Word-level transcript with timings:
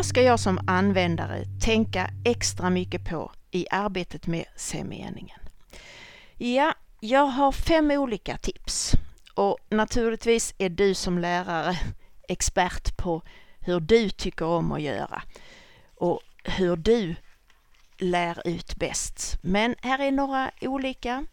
Vad 0.00 0.06
ska 0.06 0.22
jag 0.22 0.40
som 0.40 0.60
användare 0.66 1.44
tänka 1.62 2.10
extra 2.24 2.70
mycket 2.70 3.04
på 3.04 3.32
i 3.50 3.66
arbetet 3.70 4.26
med 4.26 4.44
C-meningen? 4.56 5.38
Ja, 6.36 6.74
jag 7.00 7.26
har 7.26 7.52
fem 7.52 7.90
olika 7.90 8.36
tips 8.36 8.92
och 9.34 9.58
naturligtvis 9.68 10.54
är 10.58 10.68
du 10.68 10.94
som 10.94 11.18
lärare 11.18 11.78
expert 12.28 12.96
på 12.96 13.22
hur 13.58 13.80
du 13.80 14.10
tycker 14.10 14.44
om 14.44 14.72
att 14.72 14.82
göra 14.82 15.22
och 15.96 16.20
hur 16.44 16.76
du 16.76 17.14
lär 17.98 18.48
ut 18.48 18.76
bäst. 18.76 19.38
Men 19.42 19.74
här 19.82 19.98
är 19.98 20.10
några 20.12 20.50
olika. 20.60 21.26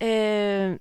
Eh, 0.00 0.74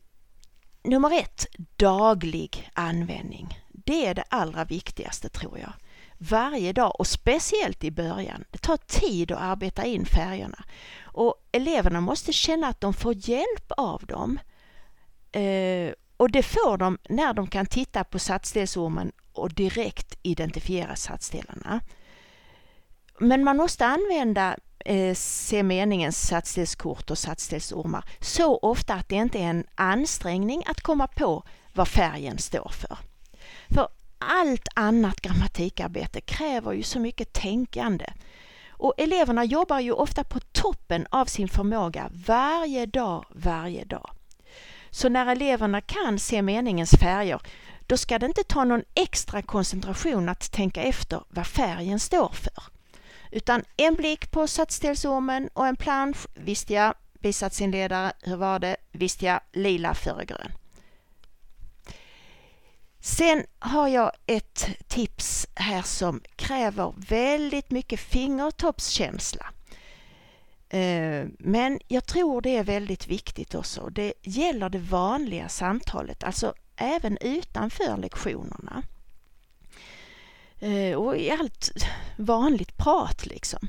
nummer 0.84 1.20
ett, 1.20 1.46
daglig 1.76 2.70
användning. 2.74 3.60
Det 3.70 4.08
är 4.08 4.16
det 4.16 4.26
allra 4.30 4.66
viktigaste 4.66 5.30
tror 5.30 5.60
jag. 5.60 5.74
Varje 6.22 6.74
dag 6.74 7.00
och 7.00 7.08
speciellt 7.08 7.84
i 7.84 7.92
början. 7.92 8.44
Det 8.52 8.58
tar 8.58 8.78
tid 8.78 9.32
att 9.32 9.42
arbeta 9.42 9.86
in 9.86 10.06
färgerna 10.06 10.64
och 11.04 11.36
eleverna 11.52 12.02
måste 12.02 12.34
känna 12.34 12.68
att 12.68 12.82
de 12.82 12.94
får 12.94 13.30
hjälp 13.30 13.72
av 13.78 14.06
dem. 14.06 14.40
Eh, 15.32 15.94
och 16.18 16.32
det 16.32 16.44
får 16.44 16.78
de 16.78 16.98
när 17.10 17.34
de 17.34 17.48
kan 17.48 17.66
titta 17.66 18.04
på 18.04 18.20
satsdelsormen 18.20 19.12
och 19.34 19.54
direkt 19.54 20.18
identifiera 20.22 20.96
satsdelarna. 20.96 21.82
Men 23.20 23.44
man 23.44 23.58
måste 23.58 23.86
använda 23.86 24.58
eh, 24.86 25.16
se 25.16 25.64
meningens 25.64 26.28
satsdelskort 26.28 27.12
och 27.12 27.18
satsdelsormar 27.18 28.04
så 28.20 28.58
ofta 28.58 28.94
att 28.94 29.10
det 29.10 29.16
inte 29.16 29.40
är 29.40 29.50
en 29.50 29.68
ansträngning 29.76 30.64
att 30.66 30.82
komma 30.82 31.08
på 31.08 31.44
vad 31.74 31.88
färgen 31.88 32.38
står 32.38 32.70
för. 32.70 32.98
För 33.70 33.88
allt 34.20 34.68
annat 34.76 35.22
grammatikarbete 35.22 36.22
kräver 36.22 36.72
ju 36.72 36.84
så 36.84 37.00
mycket 37.00 37.34
tänkande. 37.34 38.06
Och 38.70 38.94
eleverna 38.98 39.44
jobbar 39.44 39.80
ju 39.80 39.92
ofta 39.92 40.24
på 40.24 40.40
toppen 40.40 41.08
av 41.10 41.26
sin 41.26 41.48
förmåga 41.48 42.10
varje 42.26 42.86
dag, 42.86 43.26
varje 43.30 43.86
dag. 43.86 44.12
Så 44.90 45.10
när 45.10 45.26
eleverna 45.26 45.82
kan 45.82 46.20
se 46.20 46.42
meningens 46.42 46.92
färger, 46.92 47.42
då 47.88 47.98
ska 47.98 48.20
det 48.20 48.26
inte 48.26 48.44
ta 48.44 48.64
någon 48.64 48.84
extra 48.96 49.42
koncentration 49.42 50.30
att 50.30 50.52
tänka 50.52 50.82
efter 50.84 51.24
vad 51.30 51.48
färgen 51.48 52.00
står 52.00 52.30
för. 52.30 52.64
Utan 53.32 53.64
en 53.78 53.96
blick 53.96 54.32
på 54.32 54.48
satsdelsormen 54.48 55.50
och 55.54 55.68
en 55.68 55.76
plansch, 55.76 56.28
Visst 56.36 56.70
ja, 56.70 56.94
bisatsinledare, 57.20 58.12
hur 58.22 58.36
var 58.36 58.60
det, 58.60 58.76
Visst 58.92 59.22
ja, 59.22 59.40
lila 59.52 59.94
före 59.94 60.26
grön. 60.26 60.52
Sen 63.20 63.46
har 63.60 63.88
jag 63.88 64.12
ett 64.26 64.68
tips 64.88 65.48
här 65.56 65.82
som 65.82 66.22
kräver 66.36 66.94
väldigt 66.98 67.72
mycket 67.72 68.00
fingertoppskänsla. 68.00 69.46
Eh, 70.70 71.26
men 71.40 71.80
jag 71.88 72.06
tror 72.06 72.42
det 72.42 72.58
är 72.58 72.64
väldigt 72.64 73.08
viktigt 73.08 73.56
också. 73.56 73.90
Det 73.90 74.14
gäller 74.22 74.70
det 74.70 74.80
vanliga 74.80 75.50
samtalet, 75.50 76.24
alltså 76.24 76.54
även 76.76 77.18
utanför 77.22 77.98
lektionerna. 77.98 78.84
Eh, 80.60 80.94
och 80.98 81.18
i 81.18 81.32
allt 81.32 81.72
vanligt 82.18 82.78
prat 82.78 83.26
liksom. 83.26 83.68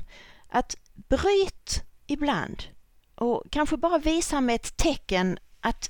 Att 0.49 0.75
bryt 0.93 1.83
ibland 2.07 2.63
och 3.15 3.43
kanske 3.49 3.77
bara 3.77 3.97
visa 3.97 4.41
med 4.41 4.55
ett 4.55 4.77
tecken 4.77 5.39
att 5.59 5.89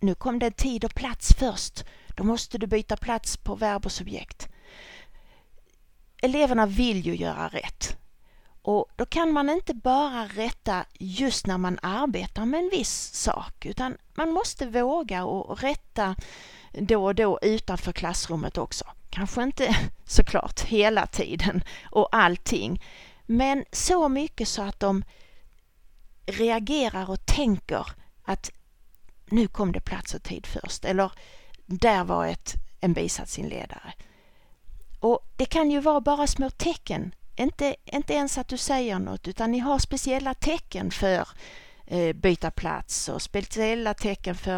nu 0.00 0.14
kom 0.14 0.38
det 0.38 0.50
tid 0.50 0.84
och 0.84 0.94
plats 0.94 1.34
först. 1.38 1.84
Då 2.16 2.24
måste 2.24 2.58
du 2.58 2.66
byta 2.66 2.96
plats 2.96 3.36
på 3.36 3.54
verb 3.54 3.86
och 3.86 3.92
subjekt. 3.92 4.48
Eleverna 6.22 6.66
vill 6.66 7.06
ju 7.06 7.16
göra 7.16 7.48
rätt. 7.48 7.96
Och 8.62 8.86
då 8.96 9.06
kan 9.06 9.32
man 9.32 9.50
inte 9.50 9.74
bara 9.74 10.24
rätta 10.24 10.84
just 10.98 11.46
när 11.46 11.58
man 11.58 11.78
arbetar 11.82 12.44
med 12.44 12.60
en 12.60 12.70
viss 12.70 13.14
sak 13.14 13.66
utan 13.66 13.96
man 14.14 14.32
måste 14.32 14.66
våga 14.66 15.24
och 15.24 15.62
rätta 15.62 16.16
då 16.72 17.04
och 17.04 17.14
då 17.14 17.38
utanför 17.42 17.92
klassrummet 17.92 18.58
också. 18.58 18.84
Kanske 19.10 19.42
inte 19.42 19.76
såklart 20.04 20.60
hela 20.60 21.06
tiden 21.06 21.64
och 21.90 22.08
allting 22.12 22.82
men 23.26 23.64
så 23.72 24.08
mycket 24.08 24.48
så 24.48 24.62
att 24.62 24.80
de 24.80 25.04
reagerar 26.26 27.10
och 27.10 27.26
tänker 27.26 27.86
att 28.22 28.50
nu 29.26 29.48
kom 29.48 29.72
det 29.72 29.80
plats 29.80 30.14
och 30.14 30.22
tid 30.22 30.46
först 30.46 30.84
eller 30.84 31.12
där 31.66 32.04
var 32.04 32.26
ett, 32.26 32.54
en 32.80 32.92
bisatsinledare. 32.92 33.92
Och 35.00 35.20
det 35.36 35.44
kan 35.44 35.70
ju 35.70 35.80
vara 35.80 36.00
bara 36.00 36.26
små 36.26 36.50
tecken 36.50 37.14
inte, 37.36 37.76
inte 37.84 38.12
ens 38.12 38.38
att 38.38 38.48
du 38.48 38.56
säger 38.56 38.98
något 38.98 39.28
utan 39.28 39.52
ni 39.52 39.58
har 39.58 39.78
speciella 39.78 40.34
tecken 40.34 40.90
för 40.90 41.28
eh, 41.86 42.12
byta 42.12 42.50
plats 42.50 43.08
och 43.08 43.22
speciella 43.22 43.94
tecken 43.94 44.34
för 44.34 44.56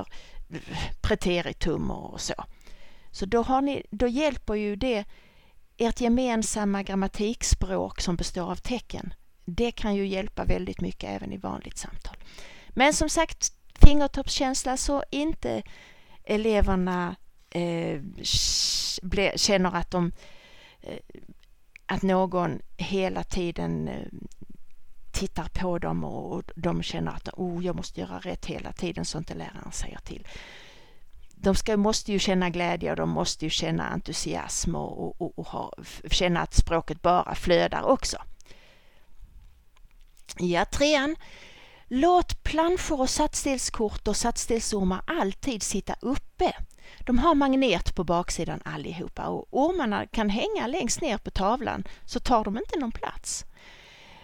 eh, 0.50 0.60
preteritum 1.00 1.90
och 1.90 2.20
så. 2.20 2.34
Så 3.10 3.26
då, 3.26 3.42
har 3.42 3.62
ni, 3.62 3.86
då 3.90 4.08
hjälper 4.08 4.54
ju 4.54 4.76
det 4.76 5.04
ert 5.76 6.00
gemensamma 6.00 6.82
grammatikspråk 6.82 8.00
som 8.00 8.16
består 8.16 8.50
av 8.50 8.56
tecken. 8.56 9.14
Det 9.44 9.70
kan 9.70 9.94
ju 9.94 10.06
hjälpa 10.06 10.44
väldigt 10.44 10.80
mycket 10.80 11.10
även 11.10 11.32
i 11.32 11.36
vanligt 11.36 11.78
samtal. 11.78 12.16
Men 12.68 12.92
som 12.92 13.08
sagt, 13.08 13.52
fingertoppskänsla 13.74 14.76
så 14.76 15.02
inte 15.10 15.62
eleverna 16.28 17.16
eh, 17.50 18.00
känner 19.36 19.76
att 19.76 19.90
de 19.90 20.12
eh, 20.80 20.98
att 21.86 22.02
någon 22.02 22.60
hela 22.76 23.24
tiden 23.24 23.88
eh, 23.88 24.06
tittar 25.12 25.48
på 25.48 25.78
dem 25.78 26.04
och 26.04 26.42
de 26.56 26.82
känner 26.82 27.12
att 27.12 27.28
oh, 27.32 27.64
jag 27.64 27.76
måste 27.76 28.00
göra 28.00 28.18
rätt 28.18 28.46
hela 28.46 28.72
tiden 28.72 29.04
så 29.04 29.18
inte 29.18 29.34
läraren 29.34 29.72
säger 29.72 29.98
till. 29.98 30.26
De 31.34 31.54
ska, 31.54 31.76
måste 31.76 32.12
ju 32.12 32.18
känna 32.18 32.50
glädje 32.50 32.90
och 32.90 32.96
de 32.96 33.10
måste 33.10 33.44
ju 33.44 33.50
känna 33.50 33.88
entusiasm 33.88 34.74
och, 34.74 35.22
och, 35.22 35.38
och 35.38 35.46
ha, 35.46 35.72
känna 36.10 36.40
att 36.40 36.54
språket 36.54 37.02
bara 37.02 37.34
flödar 37.34 37.82
också. 37.82 38.16
Ja, 40.38 40.64
trean. 40.64 41.16
Låt 41.90 42.42
planscher 42.42 43.00
och 43.00 43.10
satsdelskort 43.10 44.08
och 44.08 44.16
satsdelsormar 44.16 45.02
alltid 45.06 45.62
sitta 45.62 45.94
uppe. 46.00 46.54
De 47.00 47.18
har 47.18 47.34
magnet 47.34 47.94
på 47.94 48.04
baksidan 48.04 48.62
allihopa 48.64 49.26
och 49.26 49.46
ormarna 49.50 50.06
kan 50.06 50.28
hänga 50.28 50.66
längst 50.66 51.00
ner 51.00 51.18
på 51.18 51.30
tavlan 51.30 51.84
så 52.04 52.20
tar 52.20 52.44
de 52.44 52.58
inte 52.58 52.78
någon 52.78 52.92
plats. 52.92 53.44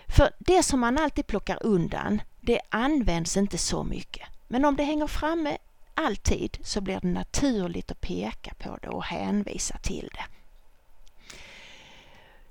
För 0.08 0.30
det 0.38 0.62
som 0.62 0.80
man 0.80 0.98
alltid 0.98 1.26
plockar 1.26 1.58
undan, 1.66 2.22
det 2.40 2.60
används 2.68 3.36
inte 3.36 3.58
så 3.58 3.84
mycket. 3.84 4.28
Men 4.48 4.64
om 4.64 4.76
det 4.76 4.84
hänger 4.84 5.06
framme 5.06 5.58
alltid 5.94 6.58
så 6.62 6.80
blir 6.80 7.00
det 7.00 7.08
naturligt 7.08 7.90
att 7.90 8.00
peka 8.00 8.54
på 8.54 8.78
det 8.82 8.88
och 8.88 9.04
hänvisa 9.04 9.78
till 9.78 10.10
det. 10.12 10.24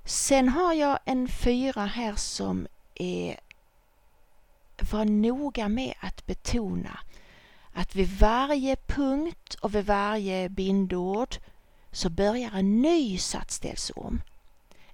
Sen 0.04 0.48
har 0.48 0.72
jag 0.72 0.98
en 1.04 1.28
fyra 1.28 1.84
här 1.86 2.14
som 2.14 2.66
är 2.94 3.40
var 4.90 5.04
noga 5.04 5.68
med 5.68 5.94
att 6.00 6.26
betona 6.26 6.98
att 7.72 7.94
vid 7.94 8.08
varje 8.08 8.76
punkt 8.76 9.54
och 9.60 9.74
vid 9.74 9.86
varje 9.86 10.48
bindord 10.48 11.36
så 11.92 12.10
börjar 12.10 12.50
en 12.54 12.82
ny 12.82 13.18
satsdelsorm. 13.18 14.22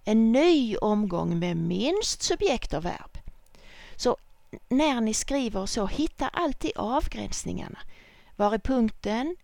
En 0.05 0.33
ny 0.33 0.77
omgång 0.77 1.39
med 1.39 1.57
minst 1.57 2.23
subjekt 2.23 2.75
och 2.75 2.85
verb. 2.85 3.19
Så 3.97 4.17
när 4.69 5.01
ni 5.01 5.15
skriver 5.15 5.67
så, 5.67 5.87
hitta 5.87 6.29
alltid 6.29 6.73
avgränsningarna. 6.77 7.79
Var 8.37 8.55
är 8.55 8.59
punkten? 8.59 9.37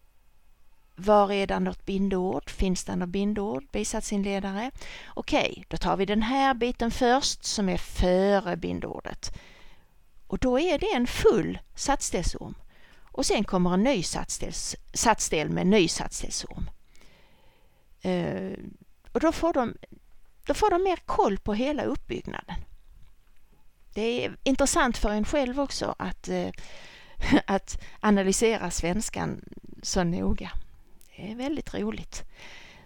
Var 0.97 1.33
är 1.33 1.47
det 1.47 1.61
något 1.61 1.87
bindord? 1.87 2.51
Finns 2.51 2.85
det 2.85 2.97
något 2.97 3.09
bindord? 3.09 3.65
Bisatsinledare? 3.73 4.71
Okej, 5.15 5.65
då 5.69 5.77
tar 5.77 5.97
vi 5.97 6.07
den 6.07 6.23
här 6.23 6.55
biten 6.55 6.91
först 6.91 7.45
som 7.45 7.69
är 7.69 7.77
före 7.77 8.57
bindordet. 8.57 9.39
Och 10.27 10.39
då 10.39 10.59
är 10.59 10.79
det 10.79 10.93
en 10.93 11.07
full 11.07 11.59
satsdelsorm 11.75 12.55
och 13.17 13.27
sen 13.27 13.45
kommer 13.45 13.75
en 13.75 13.83
ny 13.83 14.03
satsdels, 14.03 14.77
satsdel 14.93 15.51
med 15.51 15.63
en 15.63 15.71
ny 15.71 15.89
satsdelsorm. 15.89 16.71
Eh, 18.03 18.59
och 19.13 19.21
då 19.21 19.33
får, 19.33 19.53
de, 19.53 19.77
då 20.47 20.55
får 20.55 20.71
de 20.71 20.83
mer 20.83 20.97
koll 20.97 21.39
på 21.39 21.55
hela 21.55 21.83
uppbyggnaden. 21.83 22.57
Det 23.95 24.25
är 24.25 24.37
intressant 24.43 24.97
för 24.97 25.11
en 25.11 25.25
själv 25.25 25.61
också 25.61 25.95
att, 25.99 26.29
eh, 26.29 26.49
att 27.47 27.83
analysera 28.01 28.71
svenskan 28.71 29.45
så 29.83 30.05
noga. 30.05 30.51
Det 31.17 31.31
är 31.31 31.35
väldigt 31.35 31.75
roligt. 31.75 32.23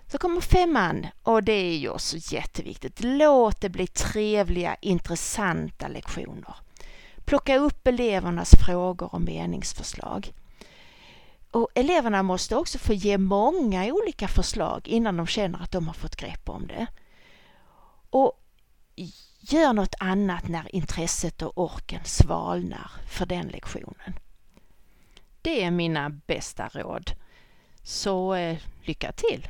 Så 0.06 0.18
kommer 0.18 0.40
femman 0.40 1.06
och 1.22 1.42
det 1.42 1.52
är 1.52 1.76
ju 1.76 1.88
också 1.88 2.16
jätteviktigt. 2.34 3.00
Låt 3.00 3.60
det 3.60 3.68
bli 3.68 3.86
trevliga, 3.86 4.76
intressanta 4.80 5.88
lektioner 5.88 6.54
plocka 7.30 7.56
upp 7.56 7.86
elevernas 7.86 8.54
frågor 8.64 9.14
och 9.14 9.20
meningsförslag. 9.20 10.32
Och 11.50 11.68
eleverna 11.74 12.22
måste 12.22 12.56
också 12.56 12.78
få 12.78 12.92
ge 12.92 13.18
många 13.18 13.92
olika 13.92 14.28
förslag 14.28 14.88
innan 14.88 15.16
de 15.16 15.26
känner 15.26 15.62
att 15.62 15.72
de 15.72 15.86
har 15.86 15.94
fått 15.94 16.16
grepp 16.16 16.48
om 16.48 16.66
det. 16.66 16.86
Och 18.10 18.32
gör 19.40 19.72
något 19.72 19.94
annat 19.98 20.48
när 20.48 20.74
intresset 20.74 21.42
och 21.42 21.58
orken 21.58 22.04
svalnar 22.04 22.90
för 23.06 23.26
den 23.26 23.48
lektionen. 23.48 24.18
Det 25.42 25.64
är 25.64 25.70
mina 25.70 26.10
bästa 26.10 26.68
råd. 26.68 27.10
Så 27.82 28.34
eh, 28.34 28.58
lycka 28.84 29.12
till! 29.12 29.48